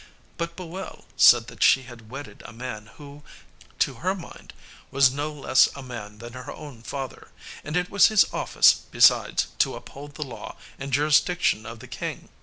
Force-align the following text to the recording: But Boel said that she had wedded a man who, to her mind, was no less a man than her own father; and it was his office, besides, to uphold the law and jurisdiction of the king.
But 0.35 0.55
Boel 0.55 1.05
said 1.15 1.45
that 1.45 1.61
she 1.61 1.83
had 1.83 2.09
wedded 2.09 2.41
a 2.43 2.51
man 2.51 2.87
who, 2.97 3.21
to 3.77 3.93
her 4.01 4.15
mind, 4.15 4.51
was 4.89 5.11
no 5.11 5.31
less 5.31 5.69
a 5.75 5.83
man 5.83 6.17
than 6.17 6.33
her 6.33 6.51
own 6.51 6.81
father; 6.81 7.29
and 7.63 7.77
it 7.77 7.91
was 7.91 8.07
his 8.07 8.25
office, 8.33 8.73
besides, 8.89 9.49
to 9.59 9.75
uphold 9.75 10.15
the 10.15 10.23
law 10.25 10.55
and 10.79 10.91
jurisdiction 10.91 11.67
of 11.67 11.81
the 11.81 11.87
king. 11.87 12.29